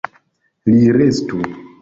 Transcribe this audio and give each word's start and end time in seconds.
Li 0.71 0.79
restu. 0.97 1.45